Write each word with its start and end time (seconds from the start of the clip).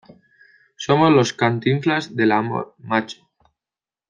somos 0.77 1.11
los 1.11 1.31
Cantinflas 1.31 2.15
del 2.15 2.31
amor, 2.31 2.73
macho. 2.79 3.23